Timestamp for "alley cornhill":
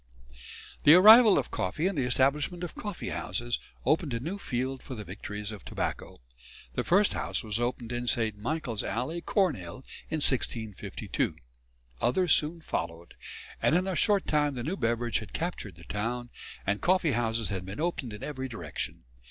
8.81-9.85